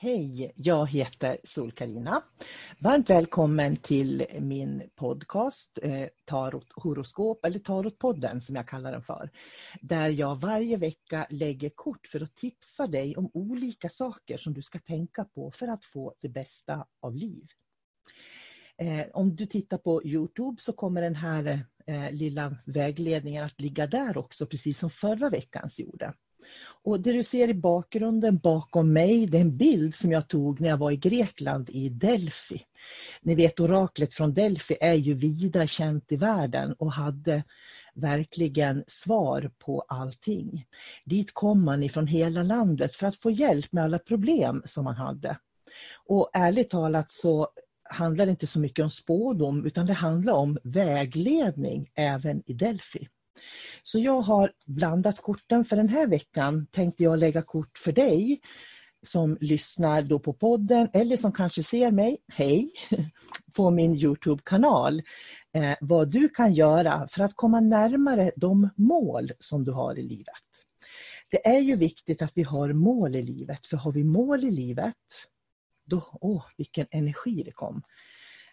Hej, 0.00 0.52
jag 0.56 0.86
heter 0.86 1.38
sol 1.44 1.70
-Carina. 1.70 2.22
Varmt 2.78 3.10
välkommen 3.10 3.76
till 3.76 4.26
min 4.40 4.82
podcast 4.96 5.78
eh, 5.82 6.08
Tarot 6.24 6.72
horoskop 6.76 7.44
eller 7.44 7.58
Tarotpodden 7.58 8.40
som 8.40 8.56
jag 8.56 8.68
kallar 8.68 8.92
den 8.92 9.02
för. 9.02 9.30
Där 9.80 10.08
jag 10.08 10.40
varje 10.40 10.76
vecka 10.76 11.26
lägger 11.30 11.70
kort 11.70 12.06
för 12.06 12.20
att 12.20 12.36
tipsa 12.36 12.86
dig 12.86 13.16
om 13.16 13.30
olika 13.34 13.88
saker 13.88 14.38
som 14.38 14.54
du 14.54 14.62
ska 14.62 14.78
tänka 14.78 15.24
på 15.24 15.50
för 15.50 15.68
att 15.68 15.84
få 15.84 16.14
det 16.20 16.28
bästa 16.28 16.86
av 17.00 17.14
liv. 17.14 17.46
Eh, 18.76 19.06
om 19.12 19.36
du 19.36 19.46
tittar 19.46 19.78
på 19.78 20.04
Youtube 20.04 20.60
så 20.60 20.72
kommer 20.72 21.02
den 21.02 21.16
här 21.16 21.66
eh, 21.86 22.12
lilla 22.12 22.56
vägledningen 22.64 23.44
att 23.44 23.60
ligga 23.60 23.86
där 23.86 24.18
också, 24.18 24.46
precis 24.46 24.78
som 24.78 24.90
förra 24.90 25.30
veckans 25.30 25.80
gjorde. 25.80 26.14
Och 26.84 27.00
det 27.00 27.12
du 27.12 27.22
ser 27.22 27.48
i 27.48 27.54
bakgrunden 27.54 28.38
bakom 28.38 28.92
mig, 28.92 29.26
det 29.26 29.36
är 29.36 29.40
en 29.40 29.56
bild 29.56 29.94
som 29.94 30.12
jag 30.12 30.28
tog 30.28 30.60
när 30.60 30.68
jag 30.68 30.76
var 30.76 30.90
i 30.90 30.96
Grekland 30.96 31.70
i 31.70 31.88
Delphi. 31.88 32.62
Ni 33.22 33.34
vet 33.34 33.60
oraklet 33.60 34.14
från 34.14 34.34
Delphi 34.34 34.76
är 34.80 34.94
ju 34.94 35.14
vida 35.14 35.66
känt 35.66 36.12
i 36.12 36.16
världen 36.16 36.72
och 36.72 36.92
hade 36.92 37.44
verkligen 37.94 38.84
svar 38.86 39.50
på 39.58 39.84
allting. 39.88 40.66
Dit 41.04 41.34
kom 41.34 41.64
man 41.64 41.82
ifrån 41.82 42.06
hela 42.06 42.42
landet 42.42 42.96
för 42.96 43.06
att 43.06 43.16
få 43.16 43.30
hjälp 43.30 43.72
med 43.72 43.84
alla 43.84 43.98
problem 43.98 44.62
som 44.64 44.84
man 44.84 44.96
hade. 44.96 45.38
Och 46.06 46.30
ärligt 46.32 46.70
talat 46.70 47.10
så 47.10 47.48
handlar 47.90 48.26
det 48.26 48.30
inte 48.30 48.46
så 48.46 48.60
mycket 48.60 48.82
om 48.82 48.90
spådom 48.90 49.66
utan 49.66 49.86
det 49.86 49.92
handlar 49.92 50.32
om 50.32 50.58
vägledning 50.62 51.90
även 51.94 52.42
i 52.46 52.52
Delphi. 52.52 53.08
Så 53.82 53.98
jag 53.98 54.20
har 54.20 54.52
blandat 54.66 55.20
korten 55.20 55.64
för 55.64 55.76
den 55.76 55.88
här 55.88 56.06
veckan 56.06 56.66
tänkte 56.70 57.02
jag 57.02 57.18
lägga 57.18 57.42
kort 57.42 57.78
för 57.78 57.92
dig 57.92 58.40
som 59.02 59.38
lyssnar 59.40 60.02
då 60.02 60.18
på 60.18 60.32
podden 60.32 60.88
eller 60.92 61.16
som 61.16 61.32
kanske 61.32 61.62
ser 61.62 61.90
mig, 61.90 62.18
hej, 62.32 62.70
på 63.56 63.70
min 63.70 63.94
Youtube-kanal. 63.94 65.02
Eh, 65.52 65.76
vad 65.80 66.10
du 66.10 66.28
kan 66.28 66.54
göra 66.54 67.08
för 67.10 67.24
att 67.24 67.34
komma 67.34 67.60
närmare 67.60 68.32
de 68.36 68.68
mål 68.76 69.30
som 69.38 69.64
du 69.64 69.72
har 69.72 69.98
i 69.98 70.02
livet. 70.02 70.34
Det 71.30 71.46
är 71.46 71.60
ju 71.60 71.76
viktigt 71.76 72.22
att 72.22 72.32
vi 72.34 72.42
har 72.42 72.72
mål 72.72 73.16
i 73.16 73.22
livet, 73.22 73.66
för 73.66 73.76
har 73.76 73.92
vi 73.92 74.04
mål 74.04 74.44
i 74.44 74.50
livet, 74.50 74.94
då, 75.84 76.18
åh 76.20 76.44
vilken 76.56 76.86
energi 76.90 77.42
det 77.42 77.52
kom. 77.52 77.82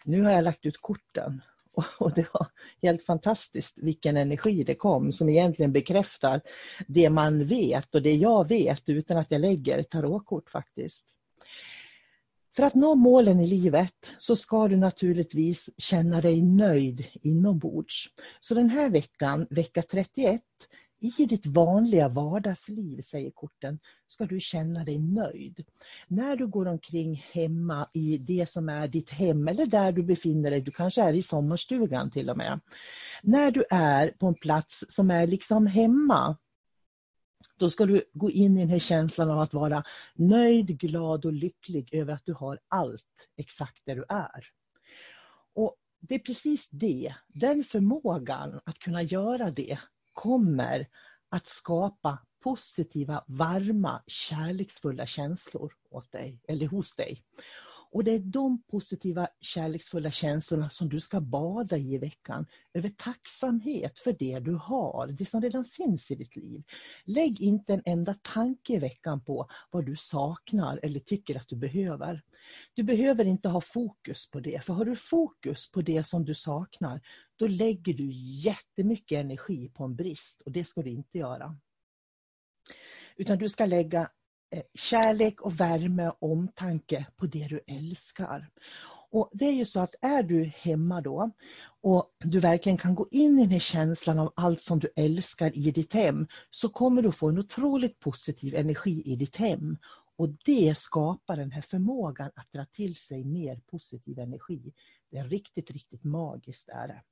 Nu 0.04 0.22
har 0.22 0.30
jag 0.30 0.44
lagt 0.44 0.66
ut 0.66 0.76
korten 0.80 1.42
och 1.98 2.14
det 2.14 2.26
var 2.32 2.46
helt 2.82 3.04
fantastiskt 3.04 3.78
vilken 3.78 4.16
energi 4.16 4.64
det 4.64 4.74
kom 4.74 5.12
som 5.12 5.28
egentligen 5.28 5.72
bekräftar 5.72 6.40
det 6.86 7.10
man 7.10 7.46
vet 7.46 7.94
och 7.94 8.02
det 8.02 8.14
jag 8.14 8.48
vet 8.48 8.82
utan 8.86 9.16
att 9.16 9.30
jag 9.30 9.40
lägger 9.40 9.82
tarotkort 9.82 10.50
faktiskt. 10.50 11.06
För 12.56 12.62
att 12.62 12.74
nå 12.74 12.94
målen 12.94 13.40
i 13.40 13.46
livet 13.46 13.94
så 14.18 14.36
ska 14.36 14.68
du 14.68 14.76
naturligtvis 14.76 15.70
känna 15.78 16.20
dig 16.20 16.42
nöjd 16.42 17.04
inombords. 17.22 18.08
Så 18.40 18.54
den 18.54 18.70
här 18.70 18.90
veckan, 18.90 19.46
vecka 19.50 19.82
31, 19.82 20.40
i 21.00 21.26
ditt 21.26 21.46
vanliga 21.46 22.08
vardagsliv, 22.08 23.00
säger 23.00 23.30
korten, 23.30 23.78
ska 24.08 24.24
du 24.26 24.40
känna 24.40 24.84
dig 24.84 24.98
nöjd. 24.98 25.64
När 26.08 26.36
du 26.36 26.46
går 26.46 26.68
omkring 26.68 27.24
hemma 27.32 27.88
i 27.92 28.18
det 28.18 28.50
som 28.50 28.68
är 28.68 28.88
ditt 28.88 29.10
hem 29.10 29.48
eller 29.48 29.66
där 29.66 29.92
du 29.92 30.02
befinner 30.02 30.50
dig, 30.50 30.60
du 30.60 30.70
kanske 30.70 31.02
är 31.02 31.12
i 31.12 31.22
sommarstugan 31.22 32.10
till 32.10 32.30
och 32.30 32.36
med. 32.36 32.60
När 33.22 33.50
du 33.50 33.64
är 33.70 34.08
på 34.08 34.26
en 34.26 34.34
plats 34.34 34.84
som 34.88 35.10
är 35.10 35.26
liksom 35.26 35.66
hemma, 35.66 36.36
då 37.58 37.70
ska 37.70 37.86
du 37.86 38.04
gå 38.12 38.30
in 38.30 38.56
i 38.56 38.60
den 38.60 38.70
här 38.70 38.78
känslan 38.78 39.30
av 39.30 39.40
att 39.40 39.54
vara 39.54 39.84
nöjd, 40.14 40.78
glad 40.78 41.24
och 41.24 41.32
lycklig 41.32 41.94
över 41.94 42.12
att 42.12 42.24
du 42.24 42.32
har 42.32 42.58
allt 42.68 43.28
exakt 43.36 43.82
där 43.84 43.96
du 43.96 44.04
är. 44.08 44.46
Och 45.54 45.76
Det 46.00 46.14
är 46.14 46.18
precis 46.18 46.68
det, 46.70 47.14
den 47.28 47.64
förmågan 47.64 48.60
att 48.64 48.78
kunna 48.78 49.02
göra 49.02 49.50
det 49.50 49.78
kommer 50.16 50.86
att 51.30 51.46
skapa 51.46 52.18
positiva, 52.44 53.24
varma, 53.26 54.02
kärleksfulla 54.06 55.06
känslor 55.06 55.72
åt 55.90 56.12
dig, 56.12 56.40
eller 56.48 56.66
hos 56.66 56.94
dig. 56.94 57.22
Och 57.96 58.04
det 58.04 58.10
är 58.10 58.18
de 58.18 58.62
positiva, 58.62 59.28
kärleksfulla 59.40 60.10
känslorna 60.10 60.70
som 60.70 60.88
du 60.88 61.00
ska 61.00 61.20
bada 61.20 61.76
i 61.76 61.94
i 61.94 61.98
veckan. 61.98 62.46
Över 62.74 62.88
tacksamhet 62.88 63.98
för 63.98 64.16
det 64.18 64.38
du 64.38 64.54
har, 64.54 65.06
det 65.06 65.24
som 65.24 65.42
redan 65.42 65.64
finns 65.64 66.10
i 66.10 66.14
ditt 66.14 66.36
liv. 66.36 66.62
Lägg 67.04 67.40
inte 67.40 67.74
en 67.74 67.82
enda 67.84 68.14
tanke 68.14 68.72
i 68.72 68.78
veckan 68.78 69.24
på 69.24 69.48
vad 69.70 69.86
du 69.86 69.96
saknar 69.96 70.80
eller 70.82 71.00
tycker 71.00 71.36
att 71.36 71.48
du 71.48 71.56
behöver. 71.56 72.22
Du 72.74 72.82
behöver 72.82 73.24
inte 73.24 73.48
ha 73.48 73.60
fokus 73.60 74.30
på 74.30 74.40
det, 74.40 74.64
för 74.64 74.74
har 74.74 74.84
du 74.84 74.96
fokus 74.96 75.70
på 75.70 75.82
det 75.82 76.06
som 76.06 76.24
du 76.24 76.34
saknar, 76.34 77.00
då 77.36 77.46
lägger 77.46 77.94
du 77.94 78.10
jättemycket 78.44 79.18
energi 79.18 79.68
på 79.68 79.84
en 79.84 79.96
brist 79.96 80.42
och 80.46 80.52
det 80.52 80.64
ska 80.64 80.82
du 80.82 80.90
inte 80.90 81.18
göra. 81.18 81.56
Utan 83.16 83.38
du 83.38 83.48
ska 83.48 83.66
lägga 83.66 84.10
Eh, 84.50 84.62
kärlek 84.74 85.40
och 85.40 85.60
värme 85.60 86.08
och 86.08 86.32
omtanke 86.32 87.06
på 87.16 87.26
det 87.26 87.46
du 87.48 87.60
älskar. 87.66 88.50
Och 89.10 89.30
Det 89.32 89.44
är 89.44 89.52
ju 89.52 89.64
så 89.64 89.80
att 89.80 89.94
är 90.00 90.22
du 90.22 90.44
hemma 90.44 91.00
då 91.00 91.30
och 91.80 92.14
du 92.18 92.40
verkligen 92.40 92.78
kan 92.78 92.94
gå 92.94 93.08
in 93.10 93.38
i 93.38 93.42
den 93.42 93.50
här 93.50 93.58
känslan 93.58 94.18
av 94.18 94.32
allt 94.36 94.60
som 94.60 94.78
du 94.78 94.88
älskar 94.96 95.58
i 95.58 95.70
ditt 95.70 95.92
hem 95.92 96.26
så 96.50 96.68
kommer 96.68 97.02
du 97.02 97.12
få 97.12 97.28
en 97.28 97.38
otroligt 97.38 97.98
positiv 97.98 98.54
energi 98.54 99.02
i 99.04 99.16
ditt 99.16 99.36
hem. 99.36 99.78
Och 100.16 100.28
det 100.44 100.78
skapar 100.78 101.36
den 101.36 101.52
här 101.52 101.62
förmågan 101.62 102.30
att 102.34 102.52
dra 102.52 102.64
till 102.64 102.96
sig 102.96 103.24
mer 103.24 103.60
positiv 103.70 104.18
energi. 104.18 104.72
Det 105.10 105.18
är 105.18 105.28
riktigt, 105.28 105.70
riktigt 105.70 106.04
magiskt. 106.04 106.68
Är 106.68 106.88
det. 106.88 107.02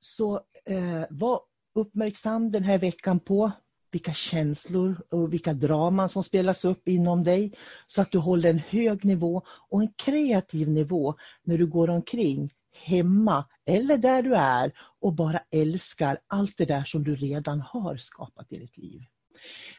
Så 0.00 0.40
eh, 0.64 1.04
var 1.10 1.40
uppmärksam 1.74 2.52
den 2.52 2.64
här 2.64 2.78
veckan 2.78 3.20
på 3.20 3.52
vilka 3.90 4.14
känslor 4.14 5.02
och 5.10 5.32
vilka 5.32 5.52
draman 5.52 6.08
som 6.08 6.22
spelas 6.22 6.64
upp 6.64 6.88
inom 6.88 7.24
dig 7.24 7.52
så 7.88 8.02
att 8.02 8.12
du 8.12 8.18
håller 8.18 8.50
en 8.50 8.58
hög 8.58 9.04
nivå 9.04 9.42
och 9.68 9.80
en 9.80 9.92
kreativ 9.96 10.68
nivå 10.68 11.14
när 11.44 11.58
du 11.58 11.66
går 11.66 11.90
omkring 11.90 12.50
hemma 12.72 13.44
eller 13.66 13.98
där 13.98 14.22
du 14.22 14.34
är 14.34 14.72
och 15.00 15.14
bara 15.14 15.40
älskar 15.50 16.18
allt 16.26 16.54
det 16.56 16.64
där 16.64 16.84
som 16.84 17.04
du 17.04 17.16
redan 17.16 17.60
har 17.60 17.96
skapat 17.96 18.52
i 18.52 18.58
ditt 18.58 18.76
liv. 18.76 19.00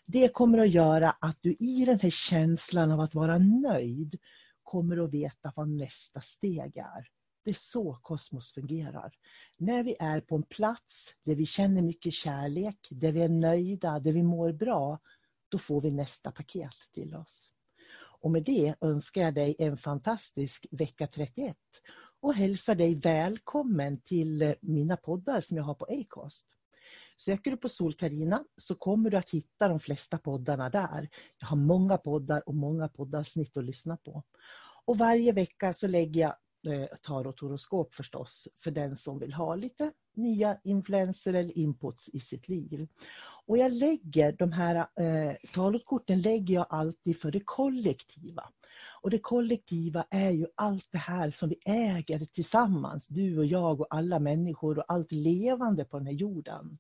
Det 0.06 0.34
kommer 0.34 0.58
att 0.58 0.72
göra 0.72 1.12
att 1.20 1.38
du 1.42 1.54
i 1.60 1.86
den 1.86 2.00
här 2.00 2.10
känslan 2.10 2.92
av 2.92 3.00
att 3.00 3.16
vara 3.16 3.38
nöjd 3.38 4.16
kommer 4.64 5.04
att 5.04 5.14
veta 5.14 5.54
vad 5.56 5.70
nästa 5.70 6.22
steg 6.22 6.78
är. 6.78 7.08
Det 7.44 7.50
är 7.50 7.54
så 7.54 7.98
kosmos 8.02 8.52
fungerar. 8.52 9.14
När 9.58 9.84
vi 9.84 9.96
är 10.00 10.22
på 10.22 10.36
en 10.36 10.44
plats 10.44 11.16
där 11.26 11.36
vi 11.36 11.46
känner 11.46 11.82
mycket 11.82 12.14
kärlek, 12.14 12.88
där 12.90 13.12
vi 13.12 13.22
är 13.22 13.30
nöjda, 13.30 14.00
där 14.00 14.12
vi 14.12 14.24
mår 14.24 14.52
bra, 14.52 15.00
då 15.50 15.58
får 15.58 15.82
vi 15.82 15.92
nästa 15.92 16.32
paket 16.32 16.76
till 16.94 17.16
oss. 17.16 17.52
Och 18.22 18.32
med 18.32 18.44
det 18.44 18.76
önskar 18.82 19.22
jag 19.22 19.34
dig 19.34 19.56
en 19.60 19.78
fantastisk 19.78 20.66
vecka 20.72 21.08
31 21.08 21.58
och 22.20 22.34
hälsar 22.34 22.76
dig 22.76 22.96
välkommen 22.96 24.02
till 24.02 24.42
eh, 24.42 24.54
mina 24.62 24.98
poddar 24.98 25.42
som 25.42 25.58
jag 25.58 25.64
har 25.64 25.74
på 25.74 25.86
Acast. 25.86 26.46
Söker 27.18 27.52
du 27.52 27.58
på 27.58 27.70
Solkarina 27.70 28.46
så 28.58 28.76
kommer 28.76 29.10
du 29.10 29.18
att 29.18 29.30
hitta 29.30 29.68
de 29.68 29.80
flesta 29.80 30.18
poddarna 30.18 30.70
där. 30.70 31.10
Jag 31.40 31.48
har 31.48 31.58
många 31.58 31.98
poddar 31.98 32.50
och 32.50 32.56
många 32.56 32.88
poddavsnitt 32.88 33.58
att 33.58 33.66
lyssna 33.66 33.98
på. 33.98 34.24
Och 34.86 34.98
varje 34.98 35.32
vecka 35.32 35.74
så 35.74 35.88
lägger 35.88 36.22
jag 36.22 36.36
Eh, 36.68 36.98
tarothoroskop 37.02 37.94
förstås 37.94 38.48
för 38.58 38.72
den 38.72 38.98
som 38.98 39.20
vill 39.20 39.34
ha 39.34 39.56
lite 39.56 39.92
nya 40.16 40.58
influenser 40.64 41.34
eller 41.34 41.58
inputs 41.58 42.10
i 42.14 42.20
sitt 42.20 42.50
liv. 42.50 42.88
Och 43.46 43.58
jag 43.58 43.72
lägger 43.72 44.32
de 44.32 44.52
här 44.52 44.76
eh, 44.76 45.36
tarotkorten 45.54 46.22
lägger 46.22 46.56
jag 46.56 46.66
alltid 46.70 47.20
för 47.20 47.32
det 47.32 47.40
kollektiva. 47.46 48.44
Och 49.02 49.10
det 49.10 49.20
kollektiva 49.20 50.06
är 50.10 50.30
ju 50.30 50.48
allt 50.56 50.88
det 50.92 50.98
här 50.98 51.32
som 51.32 51.50
vi 51.50 51.60
äger 51.66 52.26
tillsammans, 52.26 53.08
du 53.08 53.38
och 53.38 53.46
jag 53.46 53.82
och 53.82 53.88
alla 53.90 54.20
människor 54.20 54.78
och 54.78 54.86
allt 54.88 55.12
levande 55.12 55.86
på 55.86 55.98
den 55.98 56.08
här 56.08 56.14
jorden. 56.14 56.78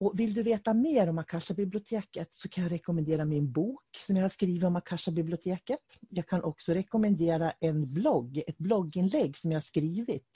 Och 0.00 0.20
vill 0.20 0.34
du 0.34 0.42
veta 0.42 0.74
mer 0.74 1.08
om 1.08 1.18
Akasha-biblioteket 1.18 2.34
så 2.34 2.48
kan 2.48 2.64
jag 2.64 2.72
rekommendera 2.72 3.24
min 3.24 3.52
bok 3.52 3.82
som 4.06 4.16
jag 4.16 4.24
har 4.24 4.28
skrivit 4.28 4.64
om 4.64 4.76
Akasha-biblioteket. 4.76 5.80
Jag 6.08 6.26
kan 6.26 6.42
också 6.42 6.72
rekommendera 6.72 7.52
en 7.60 7.94
blogg, 7.94 8.42
ett 8.46 8.58
blogginlägg 8.58 9.38
som 9.38 9.52
jag 9.52 9.56
har 9.56 9.62
skrivit 9.62 10.26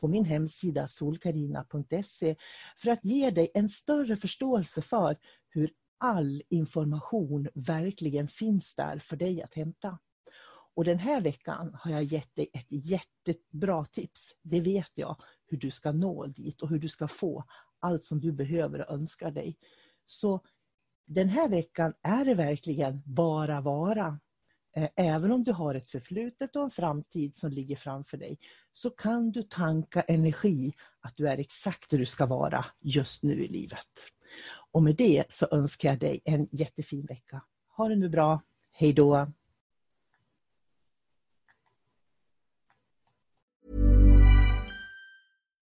på 0.00 0.08
min 0.08 0.24
hemsida 0.24 0.88
solkarina.se 0.88 2.36
för 2.76 2.90
att 2.90 3.04
ge 3.04 3.30
dig 3.30 3.50
en 3.54 3.68
större 3.68 4.16
förståelse 4.16 4.82
för 4.82 5.16
hur 5.48 5.70
all 5.98 6.42
information 6.48 7.48
verkligen 7.54 8.28
finns 8.28 8.74
där 8.74 8.98
för 8.98 9.16
dig 9.16 9.42
att 9.42 9.54
hämta. 9.54 9.98
Och 10.74 10.84
den 10.84 10.98
här 10.98 11.20
veckan 11.20 11.70
har 11.74 11.90
jag 11.90 12.02
gett 12.02 12.36
dig 12.36 12.50
ett 12.52 12.66
jättebra 12.70 13.84
tips. 13.84 14.34
Det 14.42 14.60
vet 14.60 14.90
jag, 14.94 15.16
hur 15.46 15.58
du 15.58 15.70
ska 15.70 15.92
nå 15.92 16.26
dit 16.26 16.62
och 16.62 16.68
hur 16.68 16.78
du 16.78 16.88
ska 16.88 17.08
få 17.08 17.44
allt 17.80 18.04
som 18.04 18.20
du 18.20 18.32
behöver 18.32 18.88
och 18.88 18.94
önskar 18.94 19.30
dig. 19.30 19.56
Så 20.06 20.40
den 21.06 21.28
här 21.28 21.48
veckan 21.48 21.94
är 22.02 22.24
det 22.24 22.34
verkligen 22.34 23.02
bara 23.04 23.60
vara. 23.60 24.20
Eh, 24.76 24.88
även 24.96 25.32
om 25.32 25.44
du 25.44 25.52
har 25.52 25.74
ett 25.74 25.90
förflutet 25.90 26.56
och 26.56 26.62
en 26.62 26.70
framtid 26.70 27.36
som 27.36 27.50
ligger 27.50 27.76
framför 27.76 28.16
dig 28.16 28.38
så 28.72 28.90
kan 28.90 29.32
du 29.32 29.42
tanka 29.42 30.02
energi 30.02 30.72
att 31.00 31.16
du 31.16 31.28
är 31.28 31.38
exakt 31.38 31.90
där 31.90 31.98
du 31.98 32.06
ska 32.06 32.26
vara 32.26 32.64
just 32.80 33.22
nu 33.22 33.44
i 33.44 33.48
livet. 33.48 33.86
Och 34.72 34.82
med 34.82 34.96
det 34.96 35.24
så 35.28 35.46
önskar 35.50 35.88
jag 35.88 35.98
dig 35.98 36.20
en 36.24 36.48
jättefin 36.52 37.06
vecka. 37.06 37.42
Ha 37.76 37.88
det 37.88 37.96
nu 37.96 38.08
bra. 38.08 38.42
Hej 38.72 38.92
då! 38.92 39.32